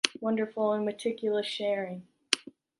Wonderful 0.19 0.71
and 0.73 0.83
meticulous 0.83 1.45
sharing. 1.45 2.07